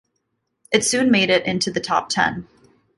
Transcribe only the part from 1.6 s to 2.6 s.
the top ten.